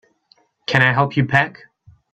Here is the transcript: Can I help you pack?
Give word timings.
Can 0.65 0.81
I 0.81 0.93
help 0.93 1.15
you 1.15 1.27
pack? 1.27 1.59